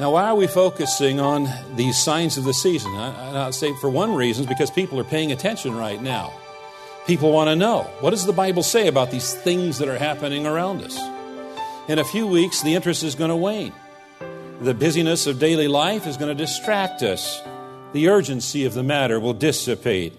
[0.00, 2.94] Now, why are we focusing on these signs of the season?
[2.94, 6.32] I, I say for one reason, because people are paying attention right now.
[7.08, 10.46] People want to know what does the Bible say about these things that are happening
[10.46, 10.96] around us?
[11.88, 13.72] In a few weeks, the interest is going to wane.
[14.60, 17.40] The busyness of daily life is going to distract us.
[17.92, 20.12] The urgency of the matter will dissipate.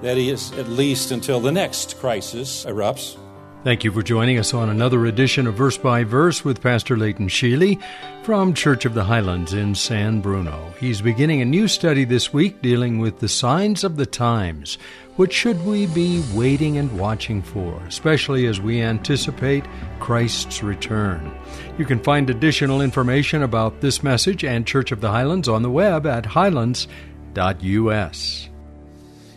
[0.00, 3.18] That is, at least until the next crisis erupts.
[3.62, 7.28] Thank you for joining us on another edition of Verse by Verse with Pastor Leighton
[7.28, 7.78] Sheely
[8.22, 10.72] from Church of the Highlands in San Bruno.
[10.80, 14.78] He's beginning a new study this week dealing with the signs of the times.
[15.16, 19.66] What should we be waiting and watching for, especially as we anticipate
[19.98, 21.30] Christ's return?
[21.76, 25.70] You can find additional information about this message and Church of the Highlands on the
[25.70, 26.88] web at highlands.us.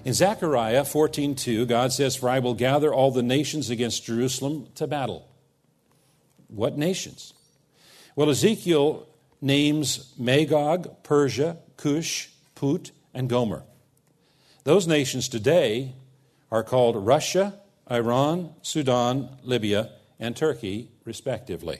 [0.06, 4.86] In Zechariah 14:2, God says, "For I will gather all the nations against Jerusalem to
[4.86, 5.28] battle."
[6.50, 7.34] What nations?
[8.16, 9.08] Well, Ezekiel
[9.42, 13.64] names Magog, Persia, Cush, Put, and Gomer.
[14.66, 15.94] Those nations today
[16.52, 17.60] are called Russia,
[17.90, 21.80] Iran, Sudan, Libya, and Turkey, respectively.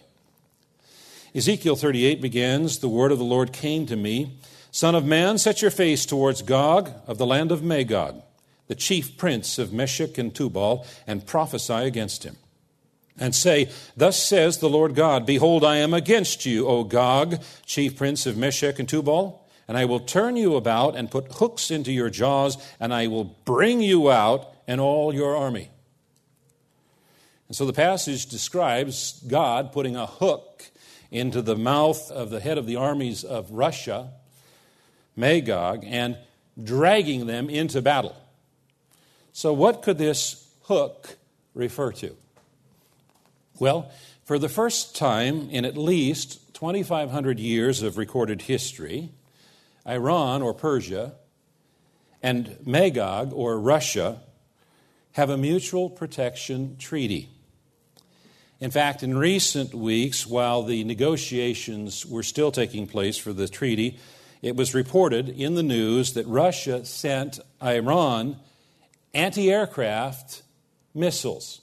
[1.36, 4.38] Ezekiel 38 begins The word of the Lord came to me
[4.74, 8.24] Son of man, set your face towards Gog of the land of Magog,
[8.66, 12.38] the chief prince of Meshech and Tubal, and prophesy against him.
[13.16, 17.96] And say, Thus says the Lord God, Behold, I am against you, O Gog, chief
[17.96, 21.92] prince of Meshech and Tubal, and I will turn you about and put hooks into
[21.92, 25.70] your jaws, and I will bring you out and all your army.
[27.48, 30.72] And so the passage describes God putting a hook
[31.12, 34.10] into the mouth of the head of the armies of Russia
[35.16, 36.18] Magog, and
[36.62, 38.16] dragging them into battle.
[39.32, 41.18] So, what could this hook
[41.54, 42.16] refer to?
[43.60, 43.92] Well,
[44.26, 49.10] for the first time in at least 2,500 years of recorded history,
[49.88, 51.14] Iran or Persia
[52.22, 54.22] and Magog or Russia
[55.14, 57.30] have a mutual protection treaty.
[58.60, 64.00] In fact, in recent weeks, while the negotiations were still taking place for the treaty,
[64.44, 68.36] it was reported in the news that Russia sent Iran
[69.14, 70.44] anti aircraft
[70.94, 71.62] missiles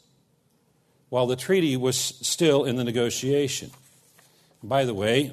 [1.10, 3.70] while the treaty was still in the negotiation.
[4.62, 5.32] By the way,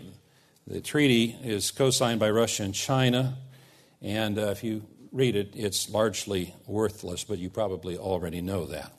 [0.67, 3.37] the treaty is co signed by Russia and China,
[4.01, 8.91] and uh, if you read it, it's largely worthless, but you probably already know that.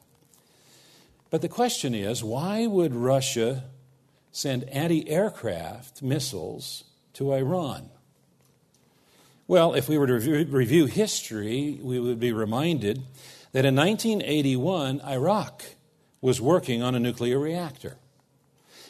[1.29, 3.65] But the question is why would Russia
[4.33, 7.91] send anti aircraft missiles to Iran?
[9.49, 13.03] Well, if we were to review history, we would be reminded
[13.53, 15.65] that in 1981, Iraq
[16.21, 17.97] was working on a nuclear reactor.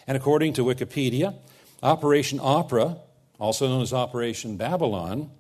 [0.08, 1.36] And according to Wikipedia,
[1.80, 2.97] Operation Opera,
[3.38, 5.30] also known as Operation Babylon,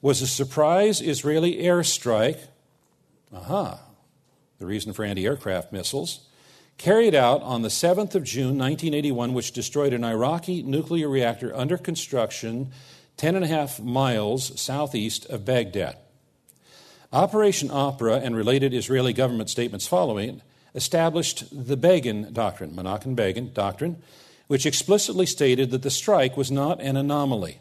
[0.00, 2.38] was a surprise Israeli airstrike.
[3.34, 3.80] Aha,
[4.60, 6.28] the reason for anti aircraft missiles.
[6.78, 11.76] Carried out on the 7th of June, 1981, which destroyed an Iraqi nuclear reactor under
[11.76, 12.70] construction
[13.16, 15.96] 10 and a half miles southeast of Baghdad.
[17.12, 20.42] Operation Opera and related Israeli government statements following
[20.74, 24.02] established the Begin Doctrine, Menachem Begin Doctrine,
[24.48, 27.58] which explicitly stated that the strike was not an anomaly,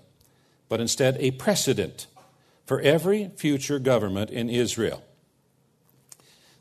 [0.70, 2.08] but instead a precedent
[2.66, 5.04] for every future government in Israel.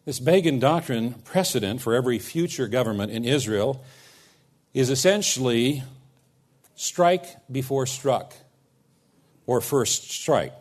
[0.04, 3.84] This Begin Doctrine precedent for every future government in Israel
[4.74, 5.82] is essentially
[6.74, 8.34] strike before struck
[9.46, 10.52] or first strike.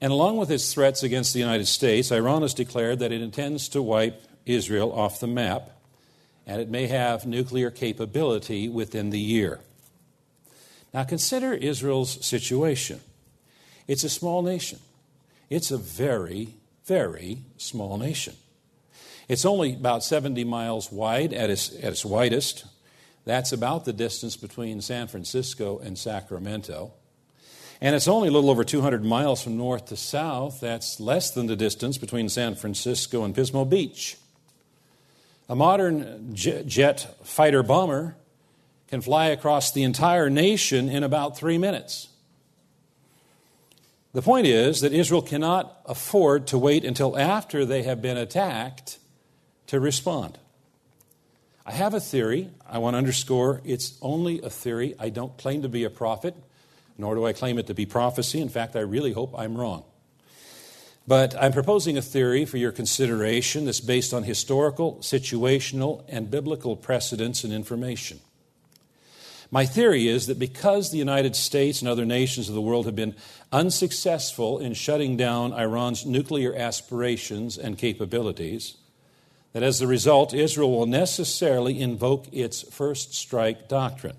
[0.00, 3.68] And along with its threats against the United States, Iran has declared that it intends
[3.70, 5.70] to wipe Israel off the map,
[6.46, 9.60] and it may have nuclear capability within the year.
[10.94, 13.00] Now, consider Israel's situation.
[13.86, 14.78] It's a small nation.
[15.50, 16.54] It's a very,
[16.86, 18.34] very small nation.
[19.28, 22.64] It's only about 70 miles wide at its, at its widest.
[23.24, 26.92] That's about the distance between San Francisco and Sacramento.
[27.80, 30.60] And it's only a little over 200 miles from north to south.
[30.60, 34.18] That's less than the distance between San Francisco and Pismo Beach.
[35.48, 38.16] A modern jet fighter bomber
[38.88, 42.08] can fly across the entire nation in about three minutes.
[44.12, 48.98] The point is that Israel cannot afford to wait until after they have been attacked
[49.68, 50.38] to respond.
[51.64, 52.50] I have a theory.
[52.68, 54.96] I want to underscore it's only a theory.
[54.98, 56.34] I don't claim to be a prophet,
[57.00, 58.40] nor do I claim it to be prophecy.
[58.40, 59.84] In fact, I really hope I'm wrong.
[61.06, 66.76] But I'm proposing a theory for your consideration that's based on historical, situational, and biblical
[66.76, 68.20] precedents and information.
[69.50, 72.94] My theory is that because the United States and other nations of the world have
[72.94, 73.16] been
[73.50, 78.76] unsuccessful in shutting down Iran's nuclear aspirations and capabilities,
[79.52, 84.16] that as a result, Israel will necessarily invoke its first strike doctrine.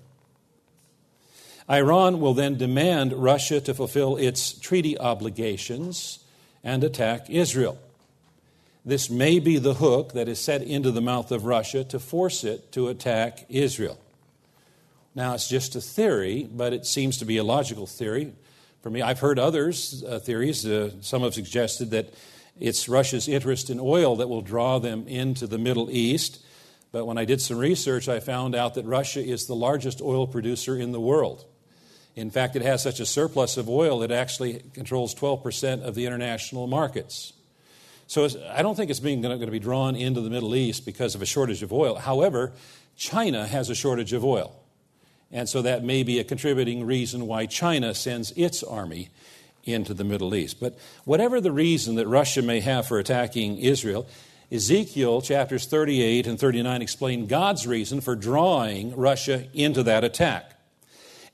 [1.72, 6.18] Iran will then demand Russia to fulfill its treaty obligations
[6.62, 7.78] and attack Israel.
[8.84, 12.44] This may be the hook that is set into the mouth of Russia to force
[12.44, 13.98] it to attack Israel.
[15.14, 18.32] Now, it's just a theory, but it seems to be a logical theory.
[18.82, 20.66] For me, I've heard others' uh, theories.
[20.66, 22.12] Uh, some have suggested that
[22.60, 26.44] it's Russia's interest in oil that will draw them into the Middle East.
[26.90, 30.26] But when I did some research, I found out that Russia is the largest oil
[30.26, 31.46] producer in the world.
[32.14, 36.06] In fact, it has such a surplus of oil, it actually controls 12% of the
[36.06, 37.32] international markets.
[38.06, 41.14] So I don't think it's being going to be drawn into the Middle East because
[41.14, 41.94] of a shortage of oil.
[41.94, 42.52] However,
[42.96, 44.54] China has a shortage of oil.
[45.30, 49.08] And so that may be a contributing reason why China sends its army
[49.64, 50.60] into the Middle East.
[50.60, 54.06] But whatever the reason that Russia may have for attacking Israel,
[54.50, 60.51] Ezekiel chapters 38 and 39 explain God's reason for drawing Russia into that attack.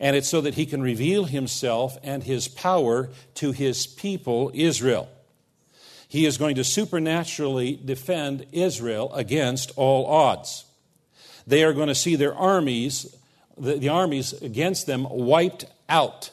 [0.01, 5.09] And it's so that he can reveal himself and his power to his people, Israel.
[6.07, 10.65] He is going to supernaturally defend Israel against all odds.
[11.47, 13.15] They are going to see their armies
[13.61, 16.31] the, the armies against them wiped out.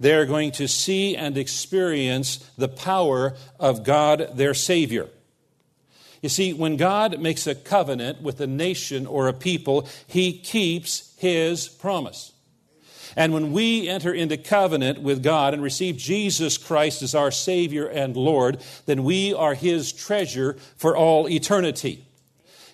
[0.00, 5.08] They are going to see and experience the power of God, their Savior.
[6.22, 11.14] You see, when God makes a covenant with a nation or a people, He keeps
[11.16, 12.32] His promise.
[13.16, 17.86] And when we enter into covenant with God and receive Jesus Christ as our Savior
[17.86, 22.04] and Lord, then we are His treasure for all eternity.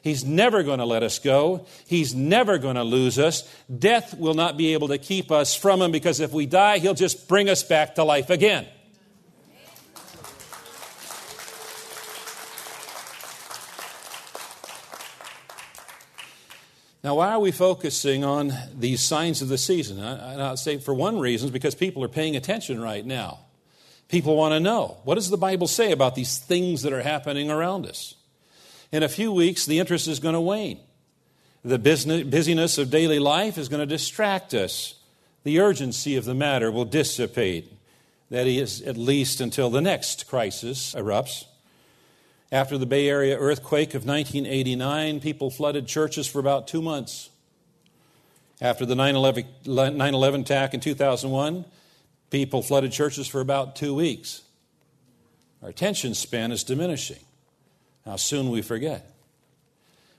[0.03, 1.67] He's never going to let us go.
[1.87, 3.51] He's never going to lose us.
[3.75, 6.93] Death will not be able to keep us from Him because if we die, He'll
[6.93, 8.67] just bring us back to life again.
[17.05, 20.03] Now, why are we focusing on these signs of the season?
[20.03, 23.41] I, I say for one reason, because people are paying attention right now.
[24.09, 27.51] People want to know what does the Bible say about these things that are happening
[27.51, 28.15] around us?
[28.95, 30.79] in a few weeks, the interest is going to wane.
[31.65, 34.95] The business, busyness of daily life is going to distract us.
[35.43, 37.73] The urgency of the matter will dissipate.
[38.31, 41.45] That is, at least until the next crisis erupts.
[42.55, 47.29] After the Bay Area earthquake of 1989, people flooded churches for about two months.
[48.61, 51.65] After the 9 11 attack in 2001,
[52.31, 54.43] people flooded churches for about two weeks.
[55.65, 57.19] Our attention span is diminishing.
[58.05, 59.05] How soon we forget.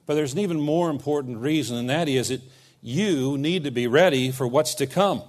[0.06, 2.42] But there's an even more important reason, and that is that
[2.82, 5.24] you need to be ready for what's to come.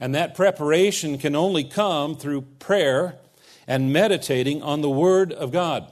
[0.00, 3.18] And that preparation can only come through prayer
[3.66, 5.90] and meditating on the Word of God.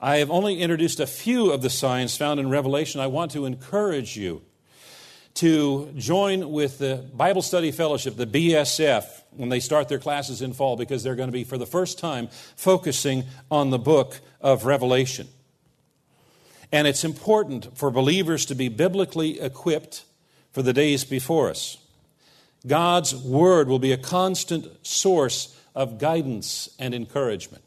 [0.00, 3.00] I have only introduced a few of the signs found in Revelation.
[3.00, 4.42] I want to encourage you
[5.34, 10.52] to join with the Bible Study Fellowship, the BSF, when they start their classes in
[10.52, 14.64] fall, because they're going to be, for the first time, focusing on the book of
[14.64, 15.26] Revelation.
[16.70, 20.04] And it's important for believers to be biblically equipped
[20.52, 21.78] for the days before us.
[22.66, 27.64] God's Word will be a constant source of guidance and encouragement.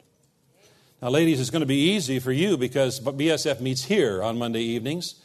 [1.02, 4.62] Now, ladies, it's going to be easy for you because BSF meets here on Monday
[4.62, 5.16] evenings.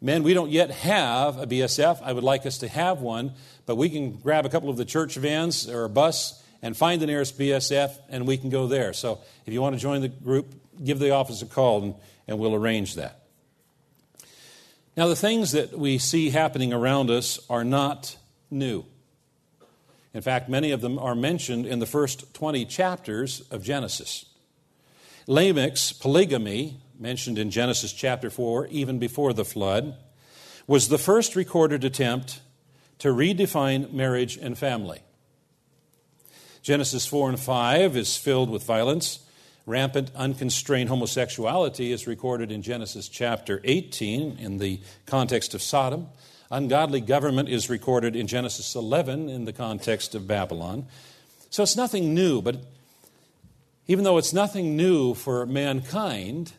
[0.00, 2.02] Men, we don't yet have a BSF.
[2.02, 3.34] I would like us to have one,
[3.66, 7.00] but we can grab a couple of the church vans or a bus and find
[7.00, 8.92] the nearest BSF, and we can go there.
[8.92, 11.94] So if you want to join the group, give the office a call, and,
[12.26, 13.20] and we'll arrange that.
[14.96, 18.16] Now, the things that we see happening around us are not
[18.50, 18.84] new.
[20.14, 24.26] In fact, many of them are mentioned in the first 20 chapters of Genesis.
[25.26, 29.96] Lamech's polygamy mentioned in Genesis chapter 4, even before the flood,
[30.66, 32.40] was the first recorded attempt
[32.98, 35.00] to redefine marriage and family.
[36.62, 39.20] Genesis 4 and 5 is filled with violence.
[39.66, 46.08] Rampant, unconstrained homosexuality is recorded in Genesis chapter 18 in the context of Sodom.
[46.52, 50.86] Ungodly government is recorded in Genesis 11 in the context of Babylon.
[51.48, 52.58] So it's nothing new, but
[53.86, 56.52] even though it's nothing new for mankind,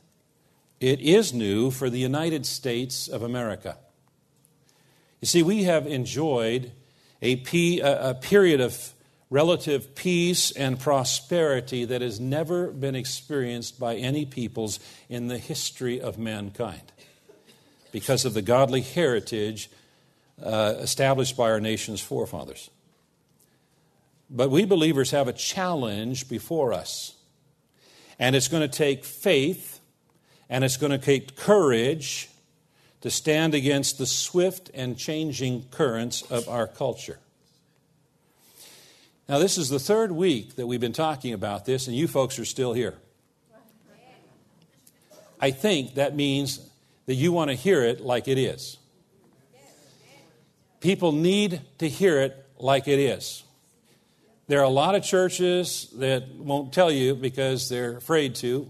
[0.79, 3.77] it is new for the United States of America.
[5.21, 6.71] You see, we have enjoyed
[7.21, 8.93] a, period of
[9.29, 16.01] relative peace and prosperity that has never been experienced by any peoples in the history
[16.01, 16.91] of mankind
[17.91, 19.69] because of the godly heritage
[20.41, 22.69] uh, established by our nation's forefathers.
[24.29, 27.15] But we believers have a challenge before us.
[28.19, 29.79] And it's going to take faith
[30.49, 32.29] and it's going to take courage
[33.01, 37.19] to stand against the swift and changing currents of our culture.
[39.27, 42.37] Now, this is the third week that we've been talking about this, and you folks
[42.39, 42.95] are still here.
[45.39, 46.59] I think that means
[47.05, 48.77] that you want to hear it like it is.
[50.83, 53.45] People need to hear it like it is.
[54.49, 58.69] There are a lot of churches that won't tell you because they're afraid to.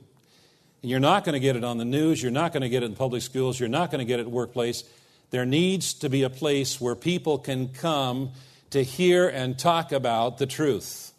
[0.84, 2.22] And you're not going to get it on the news.
[2.22, 3.60] You're not going to get it in public schools.
[3.60, 4.84] You're not going to get it at workplace.
[5.32, 8.34] There needs to be a place where people can come
[8.70, 11.14] to hear and talk about the truth.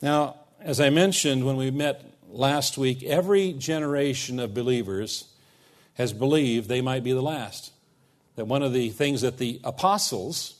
[0.00, 5.26] Now, as I mentioned when we met last week, every generation of believers
[5.96, 7.72] has believed they might be the last
[8.40, 10.54] that one of the things that the apostles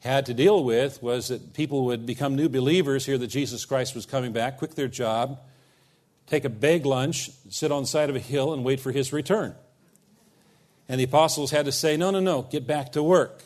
[0.00, 3.94] had to deal with was that people would become new believers, hear that Jesus Christ
[3.94, 5.38] was coming back, quit their job,
[6.26, 9.12] take a bag lunch, sit on the side of a hill, and wait for his
[9.12, 9.54] return.
[10.88, 13.44] And the apostles had to say, No, no, no, get back to work.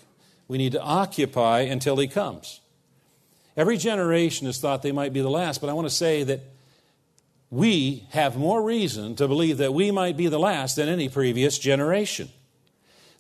[0.49, 2.59] We need to occupy until he comes.
[3.55, 6.41] Every generation has thought they might be the last, but I want to say that
[7.51, 11.59] we have more reason to believe that we might be the last than any previous
[11.59, 12.31] generation.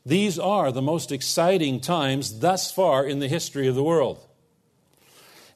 [0.04, 4.26] These are the most exciting times thus far in the history of the world.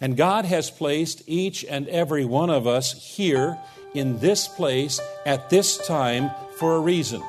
[0.00, 3.58] And God has placed each and every one of us here
[3.94, 7.22] in this place at this time for a reason.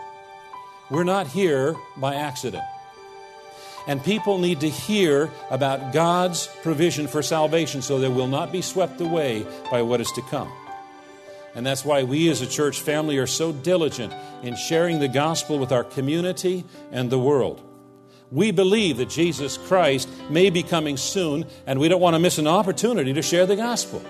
[0.89, 2.63] We're not here by accident.
[3.87, 8.61] And people need to hear about God's provision for salvation so they will not be
[8.61, 10.51] swept away by what is to come.
[11.55, 14.13] And that's why we as a church family are so diligent
[14.43, 17.61] in sharing the gospel with our community and the world.
[18.31, 22.37] We believe that Jesus Christ may be coming soon, and we don't want to miss
[22.37, 24.03] an opportunity to share the gospel.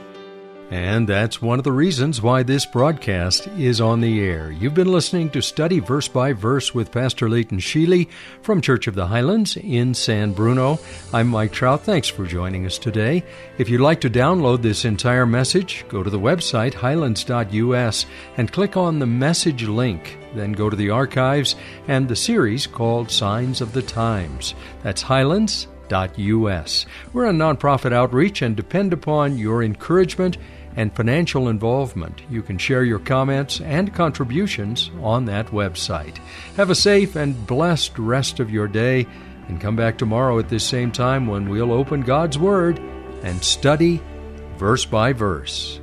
[0.69, 4.51] And that's one of the reasons why this broadcast is on the air.
[4.51, 8.09] You've been listening to Study Verse by Verse with Pastor Leighton Sheely
[8.41, 10.77] from Church of the Highlands in San Bruno.
[11.13, 11.83] I'm Mike Trout.
[11.83, 13.23] Thanks for joining us today.
[13.57, 18.05] If you'd like to download this entire message, go to the website highlands.us
[18.35, 20.17] and click on the message link.
[20.35, 21.55] Then go to the archives
[21.87, 24.53] and the series called Signs of the Times.
[24.83, 26.85] That's highlands.us.
[27.13, 30.37] We're a nonprofit outreach and depend upon your encouragement
[30.77, 32.21] and financial involvement.
[32.29, 36.17] You can share your comments and contributions on that website.
[36.55, 39.05] Have a safe and blessed rest of your day,
[39.49, 42.79] and come back tomorrow at this same time when we'll open God's Word
[43.23, 44.01] and study
[44.57, 45.81] verse by verse.